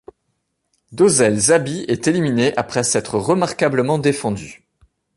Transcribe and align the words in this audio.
Dozel 0.91 1.37
Zabi 1.39 1.85
est 1.87 2.07
éliminé 2.07 2.57
après 2.57 2.83
s'être 2.83 3.19
remarquablement 3.19 3.99
défendu. 3.99 4.65